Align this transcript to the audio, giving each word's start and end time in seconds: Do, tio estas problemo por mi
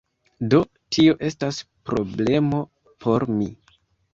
Do, 0.53 0.61
tio 0.95 1.13
estas 1.27 1.59
problemo 1.91 2.63
por 3.07 3.29
mi 3.35 3.53